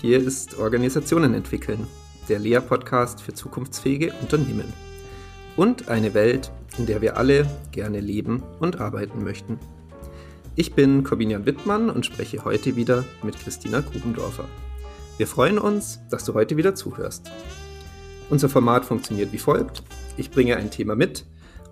[0.00, 1.84] Hier ist Organisationen entwickeln,
[2.28, 4.72] der Lea-Podcast für zukunftsfähige Unternehmen.
[5.56, 9.58] Und eine Welt, in der wir alle gerne leben und arbeiten möchten.
[10.54, 14.44] Ich bin Corbinian Wittmann und spreche heute wieder mit Christina Grubendorfer.
[15.16, 17.32] Wir freuen uns, dass du heute wieder zuhörst.
[18.30, 19.82] Unser Format funktioniert wie folgt.
[20.16, 21.24] Ich bringe ein Thema mit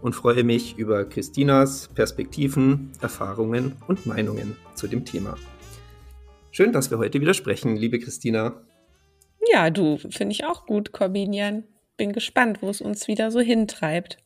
[0.03, 5.37] und freue mich über Christinas Perspektiven, Erfahrungen und Meinungen zu dem Thema.
[6.57, 8.63] Schön, dass wir heute wieder sprechen, liebe Christina.
[9.53, 11.65] Ja, du, finde ich auch gut, Corbinian.
[11.99, 14.17] Bin gespannt, wo es uns wieder so hintreibt.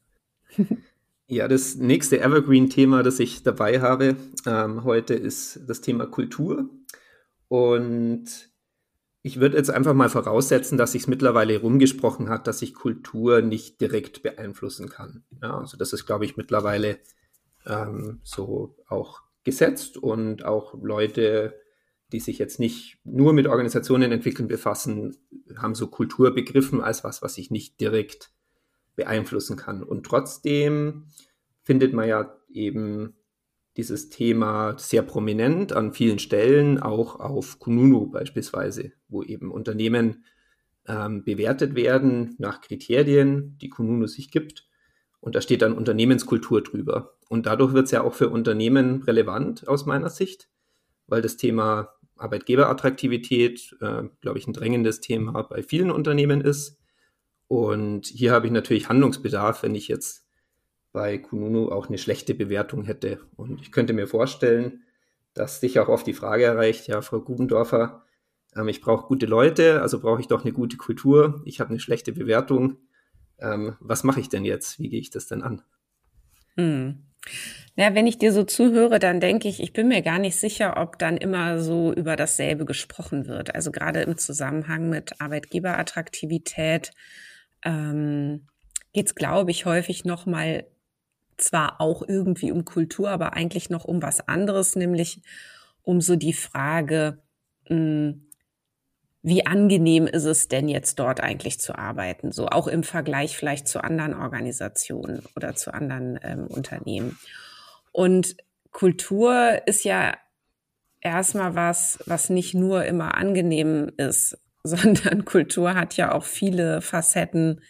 [1.26, 4.14] ja, das nächste Evergreen-Thema, das ich dabei habe
[4.46, 6.70] ähm, heute, ist das Thema Kultur.
[7.48, 8.26] Und
[9.22, 13.42] ich würde jetzt einfach mal voraussetzen, dass sich es mittlerweile rumgesprochen hat, dass sich Kultur
[13.42, 15.24] nicht direkt beeinflussen kann.
[15.42, 17.00] Ja, also das ist, glaube ich, mittlerweile
[17.66, 21.56] ähm, so auch gesetzt und auch Leute
[22.12, 25.16] die sich jetzt nicht nur mit Organisationen entwickeln befassen,
[25.56, 28.32] haben so Kultur begriffen als was, was sich nicht direkt
[28.96, 29.82] beeinflussen kann.
[29.82, 31.06] Und trotzdem
[31.62, 33.14] findet man ja eben
[33.76, 40.24] dieses Thema sehr prominent an vielen Stellen, auch auf Kununu beispielsweise, wo eben Unternehmen
[40.86, 44.68] ähm, bewertet werden nach Kriterien, die Kununu sich gibt.
[45.20, 47.16] Und da steht dann Unternehmenskultur drüber.
[47.28, 50.48] Und dadurch wird es ja auch für Unternehmen relevant aus meiner Sicht,
[51.06, 56.78] weil das Thema Arbeitgeberattraktivität, äh, glaube ich, ein drängendes Thema bei vielen Unternehmen ist.
[57.48, 60.26] Und hier habe ich natürlich Handlungsbedarf, wenn ich jetzt
[60.92, 63.20] bei Kununu auch eine schlechte Bewertung hätte.
[63.36, 64.84] Und ich könnte mir vorstellen,
[65.34, 68.04] dass dich auch oft die Frage erreicht, ja, Frau Gubendorfer,
[68.56, 71.42] ähm, ich brauche gute Leute, also brauche ich doch eine gute Kultur.
[71.44, 72.78] Ich habe eine schlechte Bewertung.
[73.38, 74.78] Ähm, was mache ich denn jetzt?
[74.78, 75.62] Wie gehe ich das denn an?
[76.56, 77.04] Hm.
[77.76, 80.76] Ja, wenn ich dir so zuhöre, dann denke ich, ich bin mir gar nicht sicher,
[80.78, 83.54] ob dann immer so über dasselbe gesprochen wird.
[83.54, 86.92] Also gerade im Zusammenhang mit Arbeitgeberattraktivität
[87.64, 88.46] ähm,
[88.92, 90.66] geht es, glaube ich, häufig nochmal
[91.38, 95.22] zwar auch irgendwie um Kultur, aber eigentlich noch um was anderes, nämlich
[95.82, 97.22] um so die Frage,
[97.68, 98.26] mh, hm,
[99.22, 102.32] wie angenehm ist es denn jetzt dort eigentlich zu arbeiten?
[102.32, 107.18] So auch im Vergleich vielleicht zu anderen Organisationen oder zu anderen ähm, Unternehmen.
[107.92, 108.36] Und
[108.70, 110.14] Kultur ist ja
[111.00, 117.62] erstmal was, was nicht nur immer angenehm ist, sondern Kultur hat ja auch viele Facetten,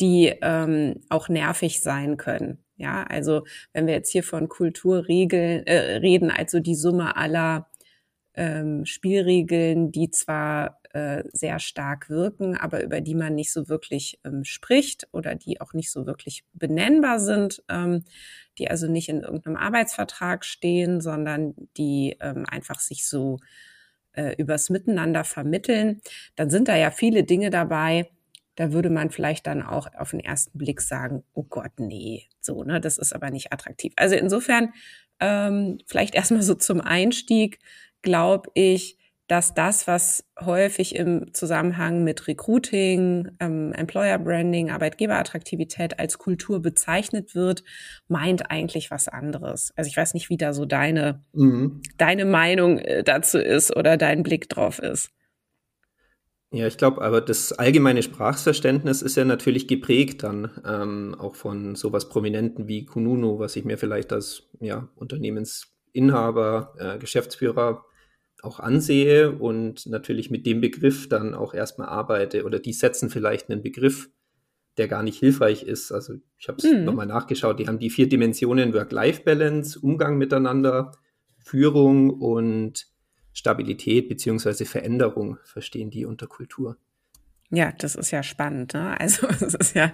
[0.00, 2.64] die ähm, auch nervig sein können.
[2.76, 7.68] Ja, also wenn wir jetzt hier von Kulturregeln äh, reden, also die Summe aller
[8.34, 14.20] ähm, Spielregeln, die zwar äh, sehr stark wirken, aber über die man nicht so wirklich
[14.24, 18.04] ähm, spricht oder die auch nicht so wirklich benennbar sind, ähm,
[18.58, 23.38] die also nicht in irgendeinem Arbeitsvertrag stehen, sondern die ähm, einfach sich so
[24.12, 26.00] äh, übers Miteinander vermitteln,
[26.36, 28.10] dann sind da ja viele Dinge dabei,
[28.54, 32.64] da würde man vielleicht dann auch auf den ersten Blick sagen, oh Gott, nee, so,
[32.64, 33.92] ne, das ist aber nicht attraktiv.
[33.96, 34.72] Also insofern,
[35.20, 37.58] ähm, vielleicht erstmal so zum Einstieg,
[38.02, 38.98] glaube ich,
[39.32, 47.34] dass das, was häufig im Zusammenhang mit Recruiting, ähm, Employer Branding, Arbeitgeberattraktivität als Kultur bezeichnet
[47.34, 47.64] wird,
[48.08, 49.72] meint eigentlich was anderes.
[49.74, 51.80] Also ich weiß nicht, wie da so deine, mhm.
[51.96, 55.10] deine Meinung äh, dazu ist oder dein Blick drauf ist.
[56.50, 61.74] Ja, ich glaube, aber das allgemeine Sprachverständnis ist ja natürlich geprägt dann ähm, auch von
[61.74, 67.86] sowas Prominenten wie Kununu, was ich mir vielleicht als ja, Unternehmensinhaber, äh, Geschäftsführer
[68.42, 73.48] auch ansehe und natürlich mit dem Begriff dann auch erstmal arbeite oder die setzen vielleicht
[73.48, 74.10] einen Begriff,
[74.76, 75.92] der gar nicht hilfreich ist.
[75.92, 76.84] Also ich habe es mhm.
[76.84, 80.92] nochmal nachgeschaut, die haben die vier Dimensionen Work-Life-Balance, Umgang miteinander,
[81.38, 82.86] Führung und
[83.32, 86.76] Stabilität beziehungsweise Veränderung verstehen die unter Kultur.
[87.54, 88.72] Ja, das ist ja spannend.
[88.72, 88.98] Ne?
[88.98, 89.92] Also es ist ja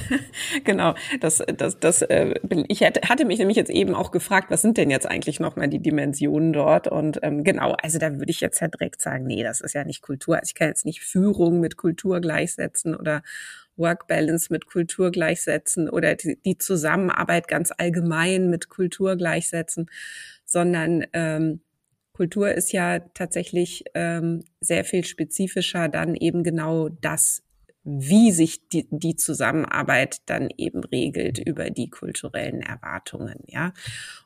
[0.64, 0.94] genau.
[1.20, 2.02] Das, das, das.
[2.02, 2.34] Äh,
[2.68, 5.56] ich hätte, hatte mich nämlich jetzt eben auch gefragt, was sind denn jetzt eigentlich noch
[5.56, 6.88] mal die Dimensionen dort?
[6.88, 9.84] Und ähm, genau, also da würde ich jetzt ja direkt sagen, nee, das ist ja
[9.84, 10.36] nicht Kultur.
[10.36, 13.22] Also ich kann jetzt nicht Führung mit Kultur gleichsetzen oder
[13.76, 19.90] Work Balance mit Kultur gleichsetzen oder die, die Zusammenarbeit ganz allgemein mit Kultur gleichsetzen,
[20.44, 21.62] sondern ähm,
[22.12, 27.42] Kultur ist ja tatsächlich ähm, sehr viel spezifischer dann eben genau das,
[27.82, 33.72] wie sich die, die Zusammenarbeit dann eben regelt über die kulturellen Erwartungen, ja.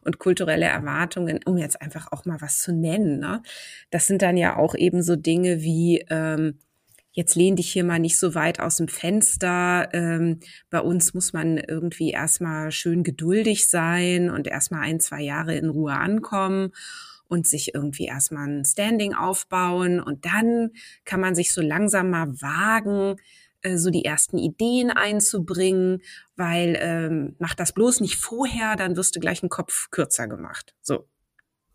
[0.02, 3.42] Und kulturelle Erwartungen, um jetzt einfach auch mal was zu nennen, ne?
[3.90, 6.58] das sind dann ja auch eben so Dinge wie, ähm,
[7.12, 9.88] jetzt lehn dich hier mal nicht so weit aus dem Fenster.
[9.92, 15.54] Ähm, bei uns muss man irgendwie erstmal schön geduldig sein und erstmal ein, zwei Jahre
[15.54, 16.72] in Ruhe ankommen.
[17.34, 20.70] Und sich irgendwie erstmal ein Standing aufbauen und dann
[21.04, 23.16] kann man sich so langsam mal wagen,
[23.62, 26.00] äh, so die ersten Ideen einzubringen,
[26.36, 30.74] weil ähm, mach das bloß nicht vorher, dann wirst du gleich einen Kopf kürzer gemacht.
[30.80, 31.08] So.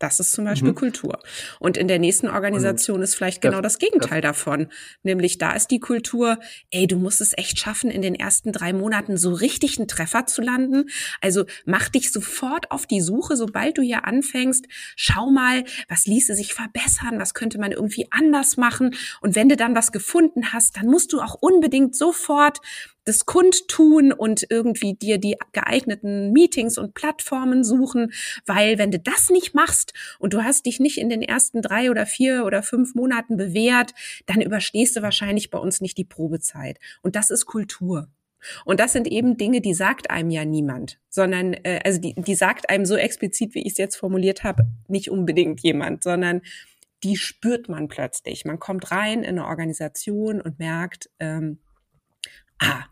[0.00, 0.76] Das ist zum Beispiel mhm.
[0.76, 1.20] Kultur.
[1.58, 4.30] Und in der nächsten Organisation Und ist vielleicht genau das, das Gegenteil das.
[4.30, 4.68] davon.
[5.02, 6.38] Nämlich da ist die Kultur,
[6.70, 10.24] ey, du musst es echt schaffen, in den ersten drei Monaten so richtig einen Treffer
[10.24, 10.88] zu landen.
[11.20, 14.64] Also mach dich sofort auf die Suche, sobald du hier anfängst.
[14.96, 18.94] Schau mal, was ließe sich verbessern, was könnte man irgendwie anders machen.
[19.20, 22.60] Und wenn du dann was gefunden hast, dann musst du auch unbedingt sofort
[23.10, 28.12] das Kundtun und irgendwie dir die geeigneten Meetings und Plattformen suchen,
[28.46, 31.90] weil wenn du das nicht machst und du hast dich nicht in den ersten drei
[31.90, 33.94] oder vier oder fünf Monaten bewährt,
[34.26, 36.78] dann überstehst du wahrscheinlich bei uns nicht die Probezeit.
[37.02, 38.08] Und das ist Kultur.
[38.64, 42.34] Und das sind eben Dinge, die sagt einem ja niemand, sondern äh, also die, die
[42.34, 46.42] sagt einem so explizit, wie ich es jetzt formuliert habe, nicht unbedingt jemand, sondern
[47.02, 48.44] die spürt man plötzlich.
[48.44, 51.58] Man kommt rein in eine Organisation und merkt, ähm,
[52.58, 52.84] ah,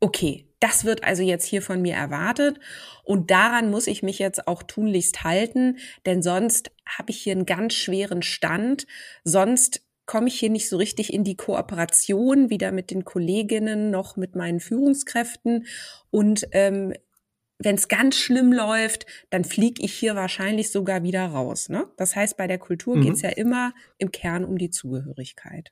[0.00, 2.58] okay, das wird also jetzt hier von mir erwartet
[3.04, 7.46] und daran muss ich mich jetzt auch tunlichst halten, denn sonst habe ich hier einen
[7.46, 8.86] ganz schweren Stand,
[9.24, 14.16] sonst komme ich hier nicht so richtig in die Kooperation, weder mit den Kolleginnen noch
[14.16, 15.66] mit meinen Führungskräften
[16.10, 16.92] und ähm,
[17.62, 21.68] wenn es ganz schlimm läuft, dann fliege ich hier wahrscheinlich sogar wieder raus.
[21.68, 21.86] Ne?
[21.98, 23.02] Das heißt, bei der Kultur mhm.
[23.02, 25.70] geht es ja immer im Kern um die Zugehörigkeit.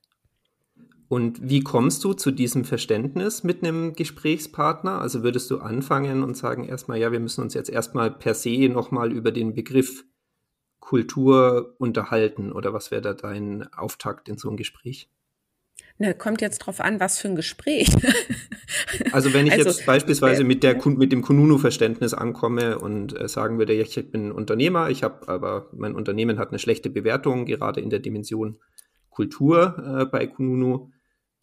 [1.08, 5.00] Und wie kommst du zu diesem Verständnis mit einem Gesprächspartner?
[5.00, 8.68] Also würdest du anfangen und sagen erstmal, ja, wir müssen uns jetzt erstmal per se
[8.68, 10.04] nochmal über den Begriff
[10.80, 15.10] Kultur unterhalten oder was wäre da dein Auftakt in so ein Gespräch?
[15.98, 17.88] Ne, kommt jetzt drauf an, was für ein Gespräch.
[19.12, 23.58] also wenn ich also, jetzt beispielsweise mit, der, mit dem Kununu-Verständnis ankomme und äh, sagen
[23.58, 27.90] würde, ich bin Unternehmer, ich habe aber mein Unternehmen hat eine schlechte Bewertung, gerade in
[27.90, 28.60] der Dimension
[29.10, 30.92] Kultur äh, bei Kununu,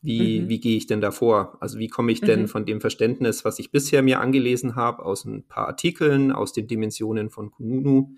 [0.05, 0.49] wie, mhm.
[0.49, 1.57] wie gehe ich denn da vor?
[1.61, 2.47] Also wie komme ich denn mhm.
[2.47, 6.67] von dem Verständnis, was ich bisher mir angelesen habe, aus ein paar Artikeln, aus den
[6.67, 8.13] Dimensionen von Kununu,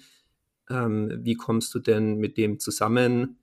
[0.69, 3.37] ähm, wie kommst du denn mit dem zusammen,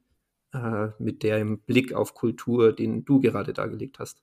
[0.52, 4.22] äh, mit dem Blick auf Kultur, den du gerade dargelegt hast?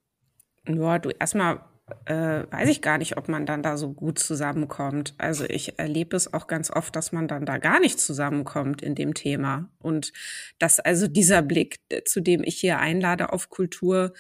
[0.68, 1.64] Ja, du erstmal
[2.06, 5.14] äh, weiß ich gar nicht, ob man dann da so gut zusammenkommt.
[5.18, 8.96] Also ich erlebe es auch ganz oft, dass man dann da gar nicht zusammenkommt in
[8.96, 9.70] dem Thema.
[9.80, 10.14] Und
[10.60, 14.14] dass also dieser Blick, zu dem ich hier einlade auf Kultur,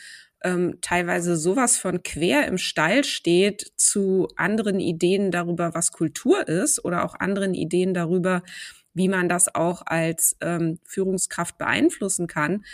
[0.43, 6.83] ähm, teilweise sowas von quer im Stall steht zu anderen Ideen darüber, was Kultur ist
[6.83, 8.41] oder auch anderen Ideen darüber,
[8.93, 12.65] wie man das auch als ähm, Führungskraft beeinflussen kann.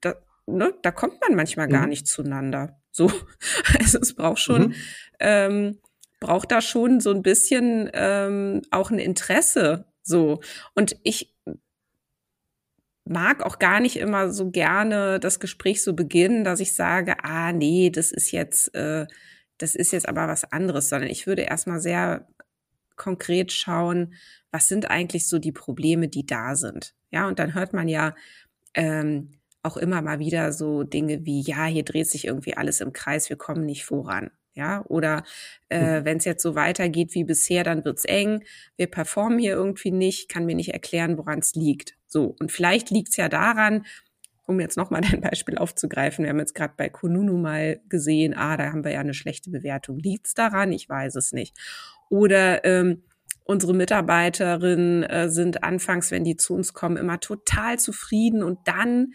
[0.00, 1.72] Da, ne, da kommt man manchmal mhm.
[1.72, 2.80] gar nicht zueinander.
[2.90, 3.10] So,
[3.78, 4.74] also es braucht schon, mhm.
[5.20, 5.78] ähm,
[6.20, 9.86] braucht da schon so ein bisschen ähm, auch ein Interesse.
[10.02, 10.40] So.
[10.74, 11.34] Und ich
[13.04, 17.52] mag auch gar nicht immer so gerne das Gespräch so beginnen, dass ich sage, ah,
[17.52, 19.06] nee, das ist jetzt, äh,
[19.58, 22.26] das ist jetzt aber was anderes, sondern ich würde erstmal sehr
[22.96, 24.14] konkret schauen,
[24.50, 26.94] was sind eigentlich so die Probleme, die da sind.
[27.10, 28.14] Ja, und dann hört man ja,
[28.74, 29.30] ähm,
[29.64, 33.30] auch immer mal wieder so Dinge wie, ja, hier dreht sich irgendwie alles im Kreis,
[33.30, 34.30] wir kommen nicht voran.
[34.56, 35.24] Ja, oder
[35.68, 36.04] äh, mhm.
[36.04, 38.44] wenn es jetzt so weitergeht wie bisher, dann wird's eng.
[38.76, 41.96] Wir performen hier irgendwie nicht, kann mir nicht erklären, woran es liegt.
[42.06, 43.84] So, und vielleicht liegt's ja daran,
[44.46, 48.56] um jetzt nochmal dein Beispiel aufzugreifen, wir haben jetzt gerade bei Kununu mal gesehen, ah,
[48.56, 49.98] da haben wir ja eine schlechte Bewertung.
[49.98, 50.70] Liegt's daran?
[50.70, 51.56] Ich weiß es nicht.
[52.08, 53.02] Oder ähm,
[53.42, 59.14] unsere Mitarbeiterinnen äh, sind anfangs, wenn die zu uns kommen, immer total zufrieden und dann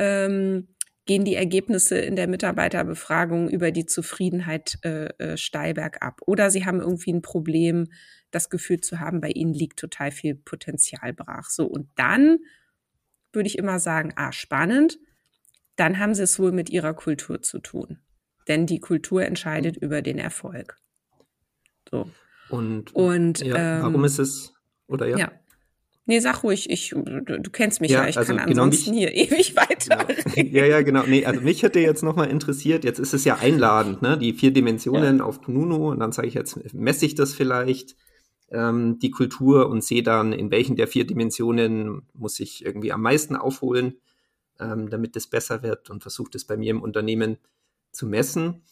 [0.00, 0.66] ähm,
[1.04, 6.20] gehen die Ergebnisse in der Mitarbeiterbefragung über die Zufriedenheit äh, äh, steil bergab.
[6.26, 7.88] Oder sie haben irgendwie ein Problem,
[8.30, 11.50] das Gefühl zu haben, bei ihnen liegt total viel Potenzial brach.
[11.50, 12.38] So, und dann
[13.32, 14.98] würde ich immer sagen, ah, spannend,
[15.76, 17.98] dann haben sie es wohl mit ihrer Kultur zu tun.
[18.48, 19.86] Denn die Kultur entscheidet mhm.
[19.86, 20.76] über den Erfolg.
[21.90, 22.10] So.
[22.48, 24.54] Und, und ja, ähm, warum ist es,
[24.86, 25.18] oder ja?
[25.18, 25.32] ja.
[26.10, 28.98] Nee, sag ruhig, ich, du, kennst mich ja, ja ich also kann genau ansonsten mich,
[28.98, 30.04] hier ewig weiter.
[30.34, 30.50] Genau.
[30.50, 31.04] Ja, ja, genau.
[31.06, 34.18] Nee, also mich hätte jetzt nochmal interessiert, jetzt ist es ja einladend, ne?
[34.18, 35.24] Die vier Dimensionen ja.
[35.24, 37.94] auf Kununu und dann sage ich jetzt, messe ich das vielleicht,
[38.50, 43.02] ähm, die Kultur und sehe dann, in welchen der vier Dimensionen muss ich irgendwie am
[43.02, 44.00] meisten aufholen,
[44.58, 47.38] ähm, damit es besser wird und versuche das bei mir im Unternehmen
[47.92, 48.62] zu messen.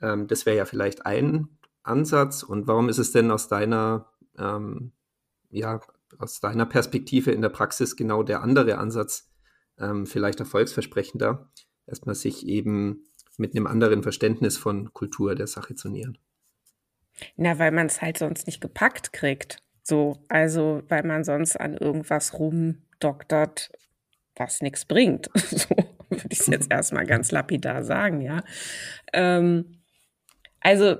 [0.00, 1.48] Ähm, das wäre ja vielleicht ein
[1.82, 2.44] Ansatz.
[2.44, 4.06] Und warum ist es denn aus deiner
[4.38, 4.92] ähm,
[5.54, 5.80] ja,
[6.18, 9.30] aus deiner Perspektive in der Praxis genau der andere Ansatz
[9.78, 11.50] ähm, vielleicht erfolgsversprechender,
[11.86, 13.04] erstmal sich eben
[13.36, 16.18] mit einem anderen Verständnis von Kultur der Sache zu nähern?
[17.36, 19.58] Na, weil man es halt sonst nicht gepackt kriegt.
[19.82, 23.70] So, also weil man sonst an irgendwas rumdoktert,
[24.36, 25.30] was nichts bringt.
[26.10, 28.44] So würde ich es jetzt erstmal ganz lapidar sagen, ja.
[29.12, 29.80] Ähm,
[30.60, 30.96] also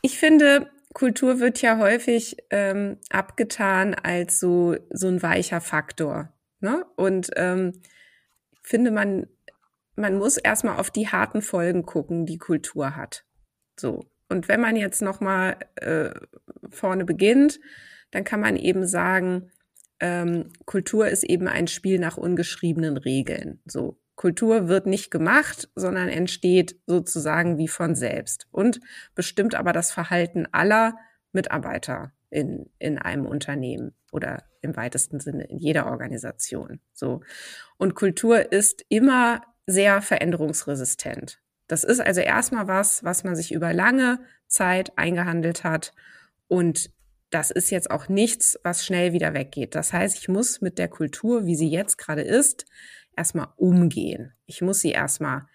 [0.00, 6.32] ich finde, Kultur wird ja häufig ähm, abgetan als so, so ein weicher Faktor.
[6.60, 6.86] Ne?
[6.96, 7.82] Und ähm,
[8.62, 9.26] finde, man,
[9.96, 13.26] man muss erstmal auf die harten Folgen gucken, die Kultur hat.
[13.78, 14.08] So.
[14.28, 16.10] Und wenn man jetzt nochmal äh,
[16.70, 17.60] vorne beginnt,
[18.12, 19.50] dann kann man eben sagen,
[19.98, 23.60] ähm, Kultur ist eben ein Spiel nach ungeschriebenen Regeln.
[23.66, 23.98] So.
[24.16, 28.80] Kultur wird nicht gemacht, sondern entsteht sozusagen wie von selbst und
[29.14, 30.96] bestimmt aber das Verhalten aller
[31.32, 36.80] Mitarbeiter in, in einem Unternehmen oder im weitesten Sinne in jeder Organisation.
[36.92, 37.22] So.
[37.76, 41.40] Und Kultur ist immer sehr veränderungsresistent.
[41.66, 45.92] Das ist also erstmal was, was man sich über lange Zeit eingehandelt hat
[46.46, 46.90] und
[47.30, 49.74] das ist jetzt auch nichts, was schnell wieder weggeht.
[49.74, 52.64] Das heißt, ich muss mit der Kultur, wie sie jetzt gerade ist,
[53.16, 54.32] erstmal umgehen.
[54.46, 55.46] Ich muss sie erstmal,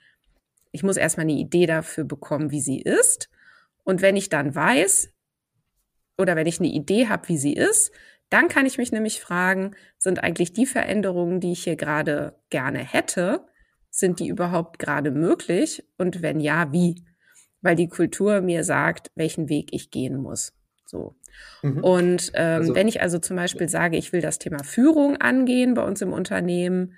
[0.72, 3.30] ich muss erstmal eine Idee dafür bekommen, wie sie ist.
[3.84, 5.12] Und wenn ich dann weiß,
[6.18, 7.92] oder wenn ich eine Idee habe, wie sie ist,
[8.30, 12.80] dann kann ich mich nämlich fragen, sind eigentlich die Veränderungen, die ich hier gerade gerne
[12.80, 13.46] hätte,
[13.89, 15.84] sind die überhaupt gerade möglich?
[15.98, 17.06] Und wenn ja, wie?
[17.62, 20.54] Weil die Kultur mir sagt, welchen Weg ich gehen muss.
[20.86, 21.16] So.
[21.62, 21.84] Mhm.
[21.84, 25.74] Und ähm, also, wenn ich also zum Beispiel sage, ich will das Thema Führung angehen
[25.74, 26.98] bei uns im Unternehmen,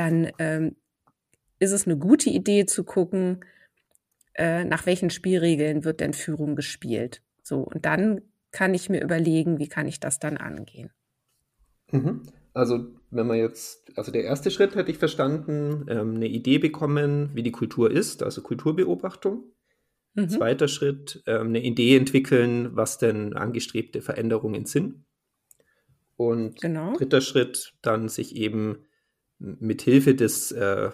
[0.00, 0.76] dann ähm,
[1.58, 3.44] ist es eine gute Idee zu gucken,
[4.34, 7.22] äh, nach welchen Spielregeln wird denn Führung gespielt.
[7.42, 10.90] So, und dann kann ich mir überlegen, wie kann ich das dann angehen.
[11.92, 12.22] Mhm.
[12.54, 17.30] Also wenn man jetzt, also der erste Schritt hätte ich verstanden, ähm, eine Idee bekommen,
[17.34, 19.44] wie die Kultur ist, also Kulturbeobachtung.
[20.14, 20.30] Mhm.
[20.30, 25.04] Zweiter Schritt, ähm, eine Idee entwickeln, was denn angestrebte Veränderungen sind.
[26.16, 26.94] Und genau.
[26.94, 28.86] dritter Schritt, dann sich eben
[29.40, 30.90] mit Hilfe des äh,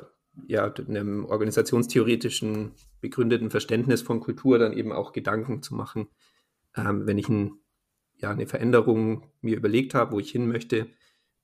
[0.46, 6.08] ja, einem organisationstheoretischen begründeten Verständnis von Kultur dann eben auch Gedanken zu machen,
[6.76, 7.58] ähm, wenn ich ein,
[8.16, 10.88] ja, eine Veränderung mir überlegt habe, wo ich hin möchte,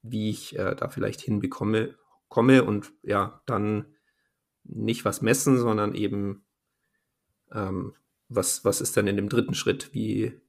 [0.02, 1.94] wie ich äh, da vielleicht hinbekomme
[2.28, 3.86] komme und ja, dann
[4.64, 6.44] nicht was messen, sondern eben
[7.52, 7.94] ähm,
[8.28, 10.40] was, was ist dann in dem dritten Schritt, wie,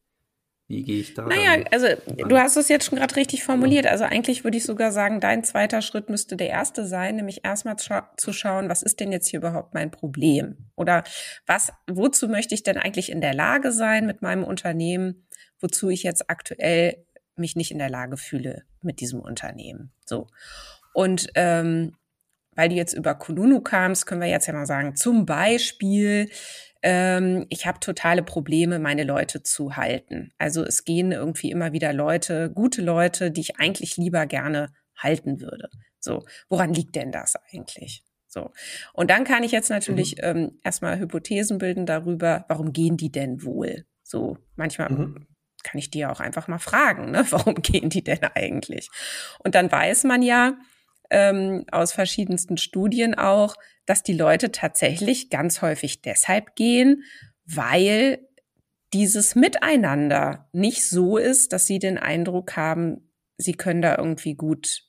[0.73, 1.23] wie gehe ich da?
[1.23, 3.85] Naja, also du hast es jetzt schon gerade richtig formuliert.
[3.85, 7.77] Also eigentlich würde ich sogar sagen, dein zweiter Schritt müsste der erste sein, nämlich erstmal
[7.77, 10.57] scha zu schauen, was ist denn jetzt hier überhaupt mein Problem?
[10.75, 11.03] Oder
[11.45, 15.27] was, wozu möchte ich denn eigentlich in der Lage sein mit meinem Unternehmen,
[15.59, 19.91] wozu ich jetzt aktuell mich nicht in der Lage fühle mit diesem Unternehmen?
[20.05, 20.27] So.
[20.93, 21.95] Und ähm,
[22.55, 26.29] weil du jetzt über Kununu kamst, können wir jetzt ja mal sagen, zum Beispiel
[26.83, 30.33] ähm, ich habe totale Probleme, meine Leute zu halten.
[30.37, 34.67] Also es gehen irgendwie immer wieder Leute, gute Leute, die ich eigentlich lieber gerne
[34.97, 35.69] halten würde.
[35.99, 38.03] So, woran liegt denn das eigentlich?
[38.27, 38.51] So.
[38.91, 40.23] Und dann kann ich jetzt natürlich mhm.
[40.23, 43.85] ähm, erstmal Hypothesen bilden darüber, warum gehen die denn wohl?
[44.03, 45.27] So, manchmal mhm.
[45.63, 47.25] kann ich ja auch einfach mal fragen, ne?
[47.29, 48.89] warum gehen die denn eigentlich?
[49.39, 50.57] Und dann weiß man ja,
[51.13, 53.55] ähm, aus verschiedensten Studien auch,
[53.85, 57.03] dass die Leute tatsächlich ganz häufig deshalb gehen,
[57.45, 58.19] weil
[58.93, 64.83] dieses Miteinander nicht so ist, dass sie den Eindruck haben, sie können da irgendwie gut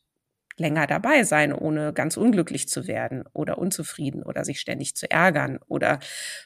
[0.56, 5.58] länger dabei sein, ohne ganz unglücklich zu werden oder unzufrieden oder sich ständig zu ärgern
[5.66, 5.98] oder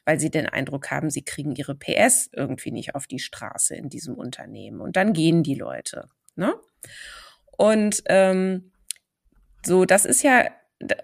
[0.05, 3.89] weil sie den Eindruck haben, sie kriegen ihre PS irgendwie nicht auf die Straße in
[3.89, 4.81] diesem Unternehmen.
[4.81, 6.09] Und dann gehen die Leute.
[6.37, 6.55] Ne?
[7.57, 8.73] Und ähm,
[9.65, 10.47] so, das ist ja,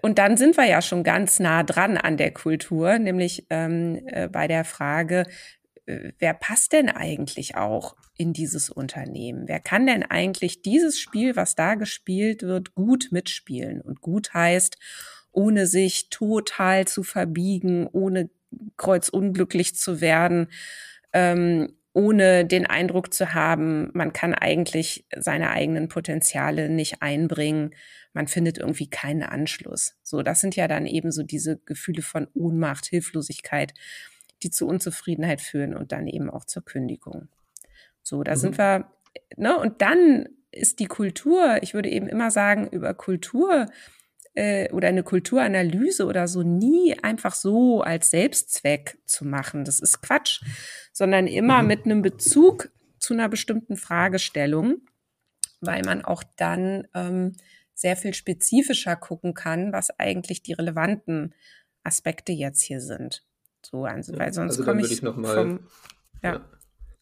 [0.01, 4.27] und dann sind wir ja schon ganz nah dran an der Kultur, nämlich ähm, äh,
[4.27, 5.25] bei der Frage,
[5.85, 9.47] äh, wer passt denn eigentlich auch in dieses Unternehmen?
[9.47, 13.81] Wer kann denn eigentlich dieses Spiel, was da gespielt wird, gut mitspielen?
[13.81, 14.77] Und gut heißt,
[15.31, 18.29] ohne sich total zu verbiegen, ohne
[18.77, 20.47] kreuzunglücklich zu werden,
[21.11, 27.73] ähm, ohne den Eindruck zu haben, man kann eigentlich seine eigenen Potenziale nicht einbringen
[28.15, 29.97] man findet irgendwie keinen Anschluss.
[30.01, 33.73] So, das sind ja dann eben so diese Gefühle von Ohnmacht, Hilflosigkeit,
[34.41, 37.27] die zu Unzufriedenheit führen und dann eben auch zur Kündigung.
[38.01, 38.37] So, da mhm.
[38.37, 38.89] sind wir,
[39.35, 43.65] ne, und dann ist die Kultur, ich würde eben immer sagen, über Kultur
[44.35, 49.65] äh, oder eine Kulturanalyse oder so nie einfach so als Selbstzweck zu machen.
[49.65, 50.41] Das ist Quatsch,
[50.93, 51.67] sondern immer mhm.
[51.67, 54.81] mit einem Bezug zu einer bestimmten Fragestellung,
[55.61, 57.33] weil man auch dann ähm,
[57.73, 61.33] sehr viel spezifischer gucken kann, was eigentlich die relevanten
[61.83, 63.25] Aspekte jetzt hier sind.
[63.65, 65.59] So, also, weil sonst also komme ich, ich noch mal vom,
[66.23, 66.33] ja.
[66.35, 66.49] ja.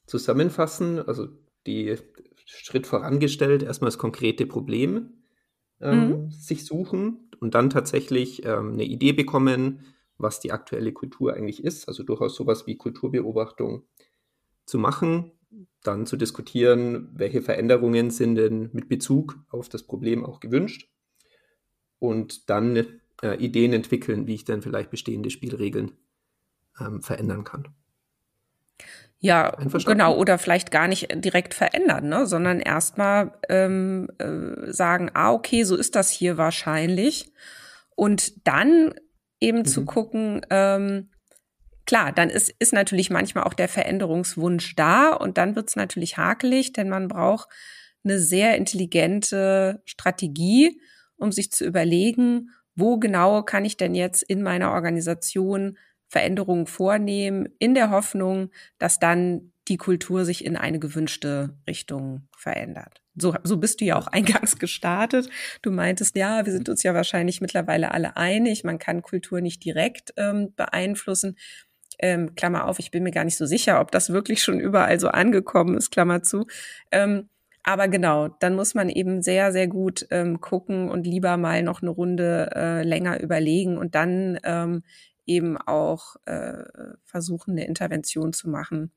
[0.07, 0.99] zusammenfassen.
[0.99, 1.27] Also
[1.65, 1.97] die
[2.45, 5.22] Schritt vorangestellt, erstmal das konkrete Problem
[5.83, 6.31] ähm, mhm.
[6.31, 9.81] sich suchen und dann tatsächlich ähm, eine Idee bekommen,
[10.17, 11.87] was die aktuelle Kultur eigentlich ist.
[11.87, 13.83] Also durchaus sowas wie Kulturbeobachtung
[14.65, 15.31] zu machen,
[15.83, 20.89] dann zu diskutieren, welche Veränderungen sind denn mit Bezug auf das Problem auch gewünscht
[21.99, 22.77] und dann
[23.21, 25.91] äh, Ideen entwickeln, wie ich dann vielleicht bestehende Spielregeln
[26.79, 27.67] ähm, verändern kann.
[29.25, 32.27] Ja, genau, oder vielleicht gar nicht direkt verändern, ne?
[32.27, 37.31] sondern erstmal ähm, äh, sagen, ah, okay, so ist das hier wahrscheinlich.
[37.95, 38.93] Und dann
[39.39, 39.65] eben mhm.
[39.65, 41.09] zu gucken, ähm,
[41.85, 46.73] klar, dann ist, ist natürlich manchmal auch der Veränderungswunsch da und dann wird's natürlich hakelig,
[46.73, 47.47] denn man braucht
[48.03, 50.81] eine sehr intelligente Strategie,
[51.15, 55.77] um sich zu überlegen, wo genau kann ich denn jetzt in meiner Organisation
[56.13, 63.01] Veränderungen vornehmen, in der Hoffnung, dass dann die Kultur sich in eine gewünschte Richtung verändert.
[63.15, 65.27] So, so bist du ja auch eingangs gestartet.
[65.63, 69.65] Du meintest, ja, wir sind uns ja wahrscheinlich mittlerweile alle einig, man kann Kultur nicht
[69.65, 71.35] direkt ähm, beeinflussen.
[71.97, 74.99] Ähm, Klammer auf, ich bin mir gar nicht so sicher, ob das wirklich schon überall
[74.99, 76.45] so angekommen ist, Klammer zu.
[76.91, 77.27] Ähm,
[77.63, 81.81] aber genau, dann muss man eben sehr, sehr gut ähm, gucken und lieber mal noch
[81.81, 84.83] eine Runde äh, länger überlegen und dann ähm,
[85.25, 86.63] eben auch äh,
[87.03, 88.91] versuchen, eine Intervention zu machen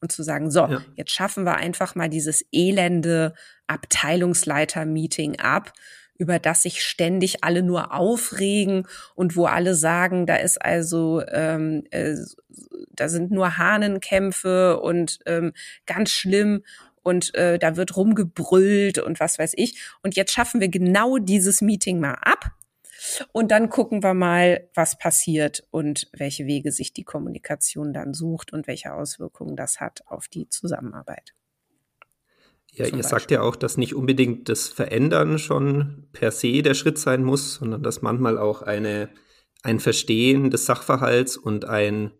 [0.00, 0.82] und zu sagen, so, ja.
[0.96, 3.34] jetzt schaffen wir einfach mal dieses elende
[3.66, 5.72] Abteilungsleiter-Meeting ab,
[6.14, 11.84] über das sich ständig alle nur aufregen und wo alle sagen, da ist also, ähm,
[11.90, 12.16] äh,
[12.90, 15.52] da sind nur Hahnenkämpfe und ähm,
[15.86, 16.62] ganz schlimm
[17.02, 19.80] und äh, da wird rumgebrüllt und was weiß ich.
[20.02, 22.50] Und jetzt schaffen wir genau dieses Meeting mal ab
[23.32, 28.52] und dann gucken wir mal, was passiert und welche Wege sich die Kommunikation dann sucht
[28.52, 31.34] und welche Auswirkungen das hat auf die Zusammenarbeit.
[32.72, 33.02] Ja, ihr Beispiel.
[33.02, 37.54] sagt ja auch, dass nicht unbedingt das Verändern schon per se der Schritt sein muss,
[37.54, 39.08] sondern dass manchmal auch eine,
[39.62, 42.12] ein Verstehen des Sachverhalts und ein,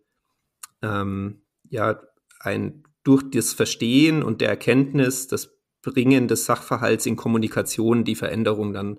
[0.83, 2.01] ähm, ja,
[2.41, 8.73] ein durch das Verstehen und der Erkenntnis, das Bringen des Sachverhalts in Kommunikation die Veränderung
[8.73, 8.99] dann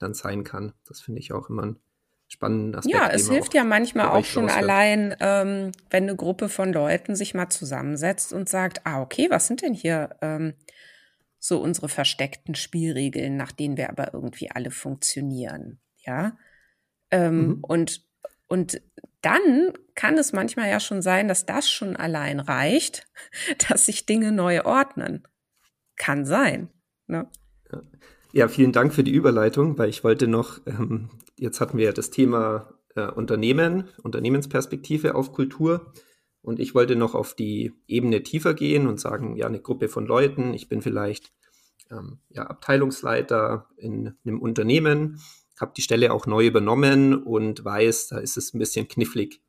[0.00, 0.72] dann sein kann.
[0.86, 1.76] Das finde ich auch immer ein
[2.28, 2.94] spannenden Aspekt.
[2.94, 4.62] Ja, es hilft ja manchmal auch schon auswirkt.
[4.62, 9.46] allein, ähm, wenn eine Gruppe von Leuten sich mal zusammensetzt und sagt, ah, okay, was
[9.46, 10.54] sind denn hier ähm,
[11.38, 16.36] so unsere versteckten Spielregeln, nach denen wir aber irgendwie alle funktionieren, ja?
[17.10, 17.64] Ähm, mhm.
[17.64, 18.10] Und
[18.46, 18.82] und
[19.22, 23.06] dann kann es manchmal ja schon sein, dass das schon allein reicht,
[23.68, 25.26] dass sich Dinge neu ordnen.
[25.96, 26.68] Kann sein.
[27.06, 27.28] Ne?
[27.70, 27.82] Ja.
[28.32, 31.92] Ja, vielen Dank für die Überleitung, weil ich wollte noch, ähm, jetzt hatten wir ja
[31.92, 35.92] das Thema äh, Unternehmen, Unternehmensperspektive auf Kultur.
[36.40, 40.06] Und ich wollte noch auf die Ebene tiefer gehen und sagen, ja, eine Gruppe von
[40.06, 41.32] Leuten, ich bin vielleicht
[41.90, 45.20] ähm, ja, Abteilungsleiter in einem Unternehmen,
[45.60, 49.42] habe die Stelle auch neu übernommen und weiß, da ist es ein bisschen knifflig.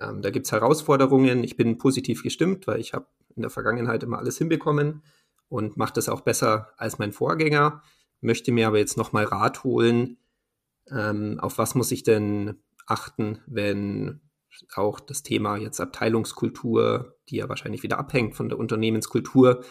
[0.00, 1.44] Ähm, da gibt es Herausforderungen.
[1.44, 3.06] Ich bin positiv gestimmt, weil ich habe
[3.36, 5.02] in der Vergangenheit immer alles hinbekommen
[5.48, 7.82] und mache das auch besser als mein Vorgänger
[8.20, 10.18] möchte mir aber jetzt nochmal Rat holen,
[10.90, 14.20] ähm, auf was muss ich denn achten, wenn
[14.74, 19.64] auch das Thema jetzt Abteilungskultur, die ja wahrscheinlich wieder abhängt von der Unternehmenskultur,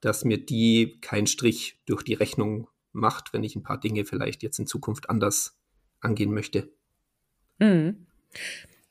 [0.00, 4.42] dass mir die keinen Strich durch die Rechnung macht, wenn ich ein paar Dinge vielleicht
[4.42, 5.58] jetzt in Zukunft anders
[6.00, 6.70] angehen möchte.
[7.58, 8.06] Mhm.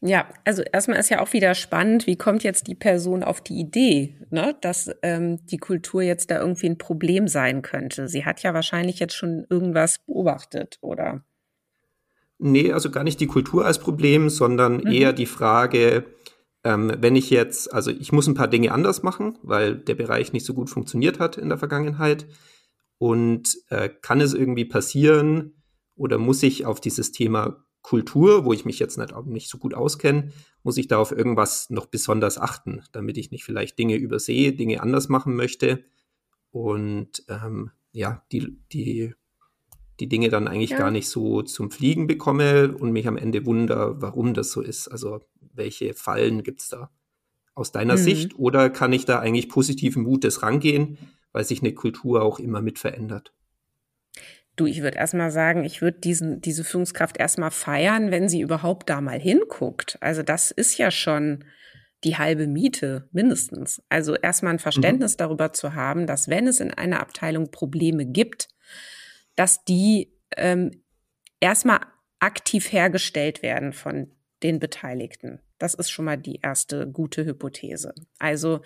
[0.02, 3.60] Ja, also erstmal ist ja auch wieder spannend, wie kommt jetzt die Person auf die
[3.60, 8.08] Idee, ne, dass ähm, die Kultur jetzt da irgendwie ein Problem sein könnte.
[8.08, 11.24] Sie hat ja wahrscheinlich jetzt schon irgendwas beobachtet, oder?
[12.38, 14.92] Nee, also gar nicht die Kultur als Problem, sondern mhm.
[14.92, 16.06] eher die Frage,
[16.66, 20.34] ähm, wenn ich jetzt, also ich muss ein paar Dinge anders machen, weil der Bereich
[20.34, 22.28] nicht so gut funktioniert hat in der Vergangenheit.
[22.98, 25.62] Und äh, kann es irgendwie passieren
[25.96, 29.76] oder muss ich auf dieses Thema Kultur, wo ich mich jetzt nicht, nicht so gut
[29.76, 30.32] auskenne,
[30.64, 34.82] muss ich da auf irgendwas noch besonders achten, damit ich nicht vielleicht Dinge übersehe, Dinge
[34.82, 35.86] anders machen möchte
[36.50, 39.14] und ähm, ja, die, die,
[40.00, 40.80] die Dinge dann eigentlich ja.
[40.80, 44.88] gar nicht so zum Fliegen bekomme und mich am Ende wunder, warum das so ist.
[44.88, 45.22] Also
[45.54, 46.90] welche Fallen gibt es da
[47.54, 48.02] aus deiner mhm.
[48.02, 48.40] Sicht?
[48.40, 50.98] Oder kann ich da eigentlich positiven Mutes rangehen,
[51.34, 53.32] weil sich eine Kultur auch immer mit verändert?
[54.56, 58.90] Du, ich würde erstmal sagen, ich würde diesen, diese Führungskraft erstmal feiern, wenn sie überhaupt
[58.90, 59.98] da mal hinguckt.
[60.02, 61.44] Also das ist ja schon
[62.04, 63.82] die halbe Miete mindestens.
[63.90, 65.18] Also erstmal ein Verständnis mhm.
[65.18, 68.48] darüber zu haben, dass wenn es in einer Abteilung Probleme gibt,
[69.36, 70.72] dass die ähm,
[71.40, 71.80] erstmal
[72.20, 74.12] aktiv hergestellt werden von
[74.44, 75.40] den Beteiligten.
[75.58, 77.94] Das ist schon mal die erste gute Hypothese.
[78.20, 78.62] Also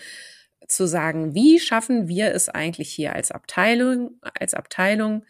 [0.68, 5.26] zu sagen, wie schaffen wir es eigentlich hier als Abteilung, als Abteilung,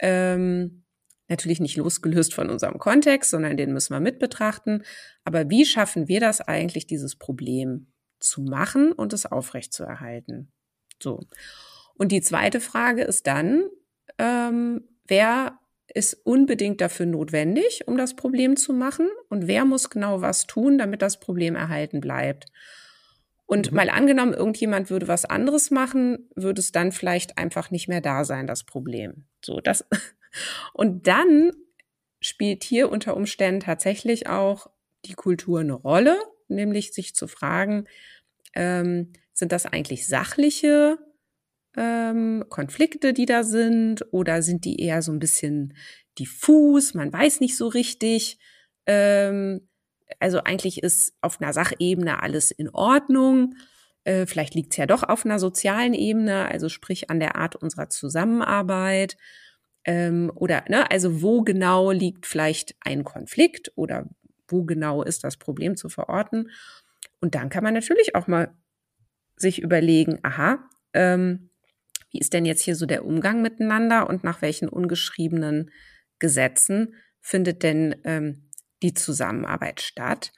[0.00, 0.84] ähm,
[1.28, 4.82] natürlich nicht losgelöst von unserem Kontext, sondern den müssen wir mit betrachten.
[5.24, 7.86] Aber wie schaffen wir das eigentlich, dieses Problem
[8.18, 10.52] zu machen und es aufrechtzuerhalten?
[11.00, 11.20] So.
[11.94, 13.64] Und die zweite Frage ist dann,
[14.18, 15.58] ähm, wer
[15.92, 20.78] ist unbedingt dafür notwendig, um das Problem zu machen und wer muss genau was tun,
[20.78, 22.46] damit das Problem erhalten bleibt.
[23.50, 23.76] Und mhm.
[23.76, 28.24] mal angenommen, irgendjemand würde was anderes machen, würde es dann vielleicht einfach nicht mehr da
[28.24, 29.24] sein, das Problem.
[29.44, 29.84] So, das.
[30.72, 31.50] Und dann
[32.20, 34.70] spielt hier unter Umständen tatsächlich auch
[35.04, 37.88] die Kultur eine Rolle, nämlich sich zu fragen,
[38.54, 40.98] ähm, sind das eigentlich sachliche
[41.76, 45.76] ähm, Konflikte, die da sind, oder sind die eher so ein bisschen
[46.20, 48.38] diffus, man weiß nicht so richtig.
[48.86, 49.68] Ähm,
[50.18, 53.54] also eigentlich ist auf einer Sachebene alles in Ordnung.
[54.04, 57.56] Äh, vielleicht liegt es ja doch auf einer sozialen Ebene, also sprich an der Art
[57.56, 59.16] unserer Zusammenarbeit.
[59.84, 64.08] Ähm, oder, ne, also wo genau liegt vielleicht ein Konflikt oder
[64.48, 66.50] wo genau ist das Problem zu verorten?
[67.20, 68.54] Und dann kann man natürlich auch mal
[69.36, 71.50] sich überlegen, aha, ähm,
[72.10, 75.70] wie ist denn jetzt hier so der Umgang miteinander und nach welchen ungeschriebenen
[76.18, 78.49] Gesetzen findet denn ähm,
[78.82, 80.32] die Zusammenarbeit statt?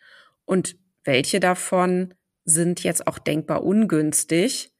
[0.44, 4.72] Und welche davon sind jetzt auch denkbar ungünstig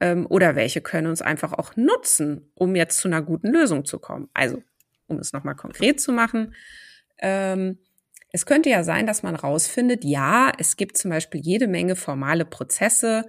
[0.00, 3.98] ähm, oder welche können uns einfach auch nutzen, um jetzt zu einer guten Lösung zu
[3.98, 4.28] kommen?
[4.34, 4.62] Also,
[5.06, 6.54] um es nochmal konkret zu machen,
[7.18, 7.78] ähm,
[8.34, 12.46] es könnte ja sein, dass man rausfindet, ja, es gibt zum Beispiel jede Menge formale
[12.46, 13.26] Prozesse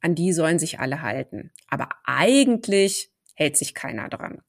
[0.00, 1.50] an die sollen sich alle halten.
[1.68, 4.42] Aber eigentlich hält sich keiner dran,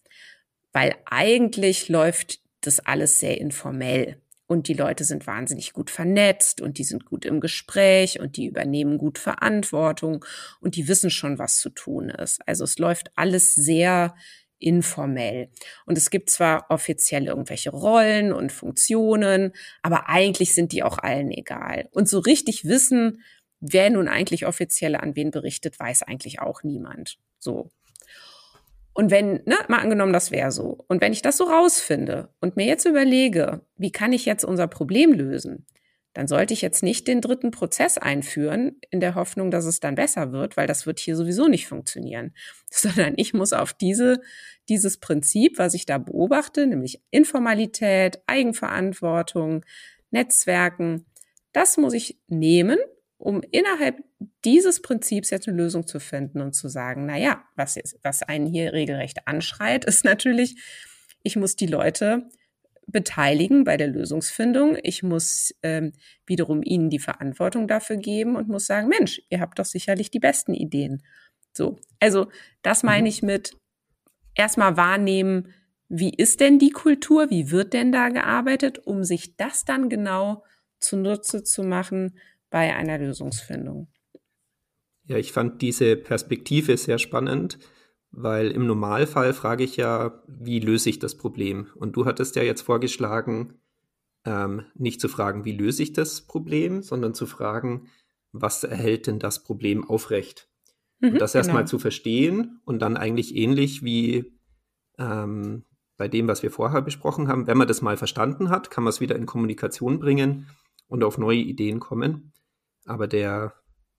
[0.71, 6.77] weil eigentlich läuft das alles sehr informell und die Leute sind wahnsinnig gut vernetzt und
[6.77, 10.25] die sind gut im Gespräch und die übernehmen gut Verantwortung
[10.61, 12.39] und die wissen schon, was zu tun ist.
[12.47, 14.15] Also es läuft alles sehr
[14.59, 15.49] informell.
[15.85, 21.29] Und es gibt zwar offiziell irgendwelche Rollen und Funktionen, aber eigentlich sind die auch allen
[21.29, 21.89] egal.
[21.91, 23.21] Und so richtig wissen,
[23.59, 27.19] wer nun eigentlich offiziell an wen berichtet, weiß eigentlich auch niemand.
[27.37, 27.69] So.
[28.97, 30.83] Und wenn, ne, mal angenommen, das wäre so.
[30.87, 34.65] Und wenn ich das so rausfinde und mir jetzt überlege, wie kann ich jetzt unser
[34.65, 35.67] Problem lösen,
[36.13, 39.93] dann sollte ich jetzt nicht den dritten Prozess einführen, in der Hoffnung, dass es dann
[39.93, 42.33] besser wird, weil das wird hier sowieso nicht funktionieren,
[42.71, 44.19] sondern ich muss auf diese,
[44.67, 49.63] dieses Prinzip, was ich da beobachte, nämlich Informalität, Eigenverantwortung,
[50.09, 51.05] Netzwerken,
[51.53, 52.79] das muss ich nehmen
[53.17, 54.03] um innerhalb
[54.45, 58.23] dieses Prinzips jetzt eine Lösung zu finden und zu sagen, na ja, was, jetzt, was
[58.23, 60.55] einen hier regelrecht anschreit, ist natürlich,
[61.23, 62.29] ich muss die Leute
[62.87, 64.77] beteiligen bei der Lösungsfindung.
[64.81, 65.91] Ich muss ähm,
[66.25, 70.19] wiederum ihnen die Verantwortung dafür geben und muss sagen, Mensch, ihr habt doch sicherlich die
[70.19, 71.03] besten Ideen.
[71.53, 72.29] So, also
[72.61, 73.07] das meine mhm.
[73.07, 73.57] ich mit
[74.35, 75.53] erstmal wahrnehmen,
[75.89, 80.43] wie ist denn die Kultur, wie wird denn da gearbeitet, um sich das dann genau
[80.79, 82.17] zunutze zu machen
[82.49, 83.87] bei einer Lösungsfindung.
[85.05, 87.59] Ja, ich fand diese Perspektive sehr spannend,
[88.11, 91.67] weil im Normalfall frage ich ja, wie löse ich das Problem?
[91.75, 93.55] Und du hattest ja jetzt vorgeschlagen,
[94.25, 97.87] ähm, nicht zu fragen, wie löse ich das Problem, sondern zu fragen,
[98.31, 100.49] was erhält denn das Problem aufrecht?
[100.99, 101.39] Mhm, und das genau.
[101.39, 104.33] erstmal zu verstehen und dann eigentlich ähnlich wie
[104.97, 105.63] ähm,
[105.97, 108.89] bei dem, was wir vorher besprochen haben, wenn man das mal verstanden hat, kann man
[108.89, 110.47] es wieder in Kommunikation bringen
[110.87, 112.33] und auf neue Ideen kommen.
[112.87, 113.53] Aber der,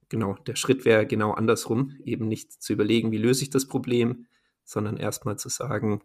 [0.09, 4.25] genau, der Schritt wäre genau andersrum, eben nicht zu überlegen, wie löse ich das Problem,
[4.63, 6.01] sondern erstmal zu sagen,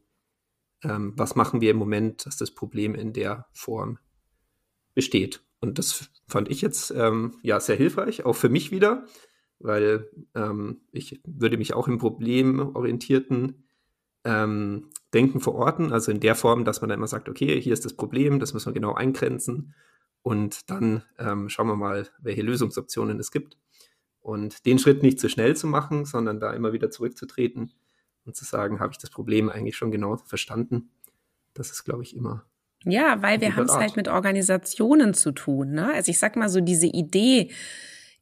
[0.83, 3.99] ähm, was machen wir im Moment, dass das Problem in der Form
[4.95, 5.43] besteht.
[5.61, 9.07] Und das fand ich jetzt ähm, ja sehr hilfreich, auch für mich wieder,
[9.59, 13.67] weil ähm, ich würde mich auch im problemorientierten
[14.25, 17.85] ähm, Denken verorten, also in der Form, dass man dann immer sagt, okay, hier ist
[17.85, 19.75] das Problem, das müssen wir genau eingrenzen
[20.25, 23.59] und dann ähm, schauen wir mal, welche Lösungsoptionen es gibt.
[24.21, 27.73] Und den Schritt nicht zu schnell zu machen, sondern da immer wieder zurückzutreten
[28.25, 30.89] und zu sagen, habe ich das Problem eigentlich schon genau verstanden?
[31.53, 32.47] Das ist, glaube ich, immer.
[32.87, 35.73] Ja, weil wir haben es halt mit Organisationen zu tun.
[35.73, 35.93] Ne?
[35.93, 37.51] Also ich sag mal so, diese Idee,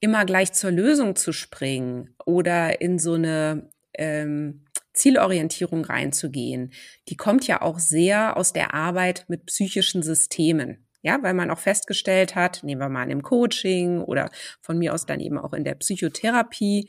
[0.00, 6.72] immer gleich zur Lösung zu springen oder in so eine ähm, Zielorientierung reinzugehen,
[7.08, 10.84] die kommt ja auch sehr aus der Arbeit mit psychischen Systemen.
[11.02, 14.94] Ja, weil man auch festgestellt hat, nehmen wir mal an im Coaching oder von mir
[14.94, 16.88] aus dann eben auch in der Psychotherapie,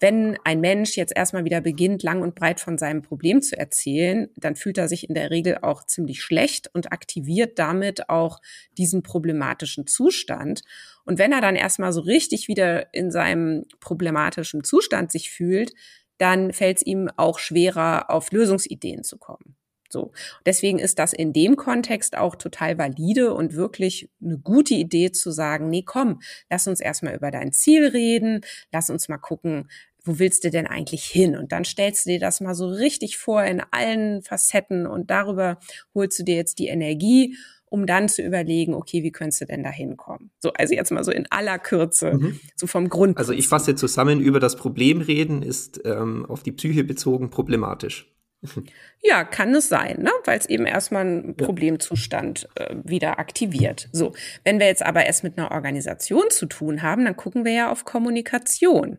[0.00, 4.30] wenn ein Mensch jetzt erstmal wieder beginnt, lang und breit von seinem Problem zu erzählen,
[4.34, 8.40] dann fühlt er sich in der Regel auch ziemlich schlecht und aktiviert damit auch
[8.78, 10.62] diesen problematischen Zustand.
[11.04, 15.74] Und wenn er dann erstmal so richtig wieder in seinem problematischen Zustand sich fühlt,
[16.16, 19.56] dann fällt es ihm auch schwerer, auf Lösungsideen zu kommen.
[19.92, 20.12] So.
[20.46, 25.30] Deswegen ist das in dem Kontext auch total valide und wirklich eine gute Idee zu
[25.30, 28.40] sagen, nee, komm, lass uns erstmal über dein Ziel reden,
[28.72, 29.68] lass uns mal gucken,
[30.04, 31.36] wo willst du denn eigentlich hin?
[31.36, 35.58] Und dann stellst du dir das mal so richtig vor in allen Facetten und darüber
[35.94, 39.62] holst du dir jetzt die Energie, um dann zu überlegen, okay, wie könntest du denn
[39.62, 40.30] da hinkommen?
[40.40, 42.40] So, also jetzt mal so in aller Kürze, mhm.
[42.56, 43.16] so vom Grund.
[43.16, 48.12] Also ich fasse zusammen, über das Problem reden ist ähm, auf die Psyche bezogen problematisch.
[49.02, 50.10] Ja, kann es sein, ne?
[50.24, 53.88] weil es eben erstmal einen Problemzustand äh, wieder aktiviert.
[53.92, 54.12] So,
[54.44, 57.70] wenn wir jetzt aber erst mit einer Organisation zu tun haben, dann gucken wir ja
[57.70, 58.98] auf Kommunikation.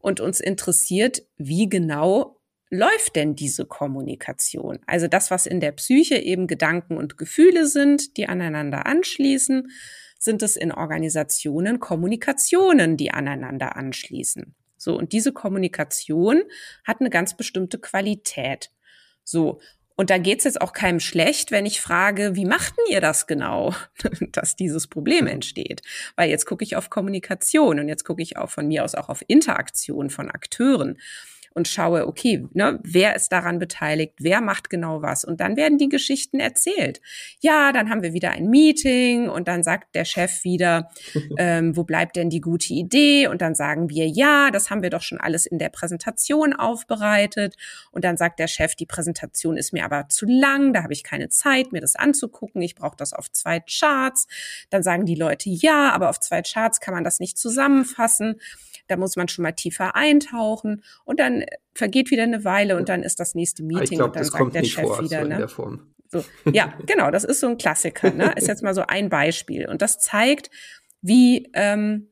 [0.00, 4.78] Und uns interessiert, wie genau läuft denn diese Kommunikation?
[4.86, 9.70] Also das, was in der Psyche eben Gedanken und Gefühle sind, die aneinander anschließen,
[10.18, 14.54] sind es in Organisationen Kommunikationen, die aneinander anschließen.
[14.76, 16.42] So, und diese Kommunikation
[16.84, 18.70] hat eine ganz bestimmte Qualität.
[19.28, 19.60] So.
[19.94, 23.74] Und da geht's jetzt auch keinem schlecht, wenn ich frage, wie machten ihr das genau,
[24.32, 25.82] dass dieses Problem entsteht?
[26.14, 29.08] Weil jetzt gucke ich auf Kommunikation und jetzt gucke ich auch von mir aus auch
[29.08, 30.98] auf Interaktion von Akteuren
[31.58, 35.24] und schaue, okay, ne, wer ist daran beteiligt, wer macht genau was.
[35.24, 37.00] Und dann werden die Geschichten erzählt.
[37.40, 40.90] Ja, dann haben wir wieder ein Meeting und dann sagt der Chef wieder,
[41.36, 43.26] ähm, wo bleibt denn die gute Idee?
[43.26, 47.56] Und dann sagen wir, ja, das haben wir doch schon alles in der Präsentation aufbereitet.
[47.90, 51.02] Und dann sagt der Chef, die Präsentation ist mir aber zu lang, da habe ich
[51.02, 52.62] keine Zeit, mir das anzugucken.
[52.62, 54.28] Ich brauche das auf zwei Charts.
[54.70, 58.36] Dann sagen die Leute, ja, aber auf zwei Charts kann man das nicht zusammenfassen.
[58.88, 63.02] Da muss man schon mal tiefer eintauchen und dann vergeht wieder eine Weile und dann
[63.02, 65.48] ist das nächste Meeting glaub, und dann sagt der Chef vor, wieder, so ne?
[65.48, 65.94] Form.
[66.10, 68.32] So, ja, genau, das ist so ein Klassiker, ne?
[68.36, 69.68] Ist jetzt mal so ein Beispiel.
[69.68, 70.50] Und das zeigt,
[71.02, 72.08] wie, ähm,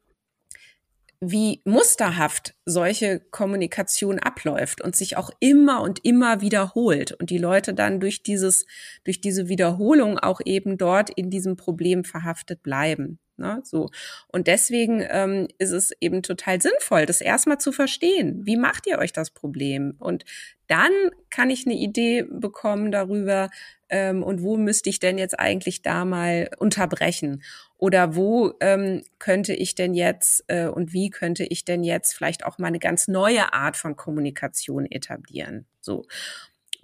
[1.20, 7.72] wie musterhaft solche Kommunikation abläuft und sich auch immer und immer wiederholt und die Leute
[7.72, 8.66] dann durch dieses,
[9.04, 13.18] durch diese Wiederholung auch eben dort in diesem Problem verhaftet bleiben.
[13.38, 13.90] Ne, so.
[14.28, 18.46] Und deswegen ähm, ist es eben total sinnvoll, das erstmal zu verstehen.
[18.46, 19.94] Wie macht ihr euch das Problem?
[19.98, 20.24] Und
[20.68, 20.90] dann
[21.28, 23.50] kann ich eine Idee bekommen darüber,
[23.88, 27.42] ähm, und wo müsste ich denn jetzt eigentlich da mal unterbrechen?
[27.78, 32.44] Oder wo ähm, könnte ich denn jetzt äh, und wie könnte ich denn jetzt vielleicht
[32.44, 35.66] auch mal eine ganz neue Art von Kommunikation etablieren?
[35.80, 36.04] So.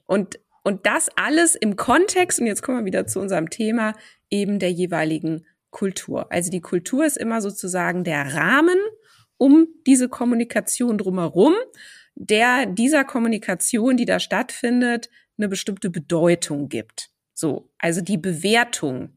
[0.07, 3.95] Und, und das alles im Kontext, und jetzt kommen wir wieder zu unserem Thema,
[4.31, 6.31] eben der jeweiligen Kultur.
[6.31, 8.79] Also die Kultur ist immer sozusagen der Rahmen
[9.39, 11.55] um diese Kommunikation drumherum,
[12.15, 17.11] der dieser Kommunikation, die da stattfindet, eine bestimmte Bedeutung gibt.
[17.35, 19.17] So, also die Bewertung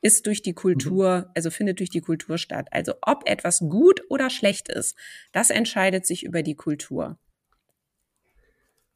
[0.00, 2.66] ist durch die Kultur, also findet durch die Kultur statt.
[2.72, 4.98] Also ob etwas gut oder schlecht ist,
[5.30, 7.18] das entscheidet sich über die Kultur.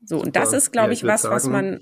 [0.02, 1.80] So, und das ist, glaube ich, was, was man,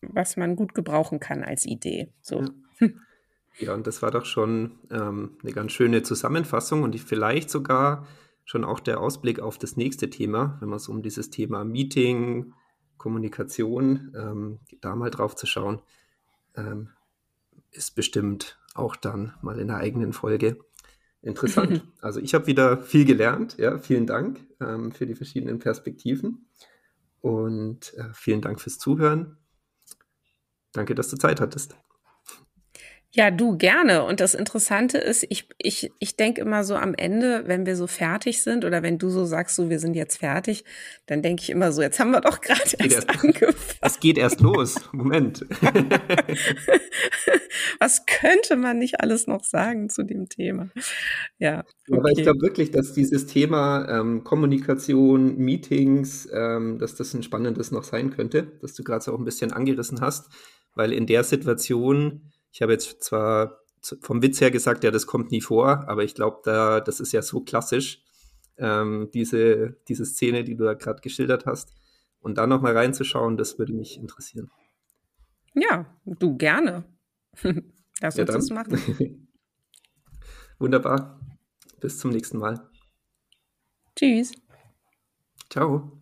[0.00, 2.12] was man gut gebrauchen kann als Idee.
[2.22, 2.44] So.
[2.80, 2.88] Ja.
[3.58, 8.06] Ja, und das war doch schon ähm, eine ganz schöne Zusammenfassung und vielleicht sogar
[8.44, 12.54] schon auch der Ausblick auf das nächste Thema, wenn man so um dieses Thema Meeting,
[12.96, 15.80] Kommunikation, ähm, da mal drauf zu schauen,
[16.56, 16.90] ähm,
[17.70, 20.58] ist bestimmt auch dann mal in der eigenen Folge
[21.20, 21.84] interessant.
[22.00, 23.56] also ich habe wieder viel gelernt.
[23.58, 26.46] Ja, vielen Dank ähm, für die verschiedenen Perspektiven
[27.20, 29.36] und äh, vielen Dank fürs Zuhören.
[30.72, 31.76] Danke, dass du Zeit hattest.
[33.14, 34.04] Ja, du gerne.
[34.04, 37.86] Und das Interessante ist, ich, ich, ich denke immer so am Ende, wenn wir so
[37.86, 40.64] fertig sind oder wenn du so sagst, so wir sind jetzt fertig,
[41.04, 43.54] dann denke ich immer so, jetzt haben wir doch gerade erst, erst angefangen.
[43.82, 44.76] Es geht erst los.
[44.92, 45.44] Moment.
[47.78, 50.70] Was könnte man nicht alles noch sagen zu dem Thema?
[51.38, 51.64] Ja.
[51.86, 51.98] Okay.
[51.98, 57.72] Aber ich glaube wirklich, dass dieses Thema ähm, Kommunikation, Meetings, ähm, dass das ein spannendes
[57.72, 60.30] noch sein könnte, dass du gerade so auch ein bisschen angerissen hast,
[60.74, 63.58] weil in der Situation ich habe jetzt zwar
[64.00, 67.12] vom Witz her gesagt, ja, das kommt nie vor, aber ich glaube, da, das ist
[67.12, 68.04] ja so klassisch,
[68.58, 71.74] ähm, diese, diese Szene, die du da gerade geschildert hast.
[72.20, 74.50] Und da nochmal reinzuschauen, das würde mich interessieren.
[75.54, 76.84] Ja, du gerne.
[78.00, 79.28] Lass uns ja, das machen.
[80.58, 81.20] Wunderbar.
[81.80, 82.70] Bis zum nächsten Mal.
[83.96, 84.32] Tschüss.
[85.50, 86.01] Ciao.